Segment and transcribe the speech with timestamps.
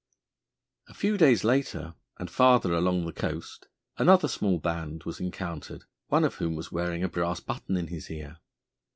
[0.87, 3.67] A few days later and farther along the coast
[3.99, 8.09] another small band was encountered, one of whom was wearing a brass button in his
[8.09, 8.37] ear.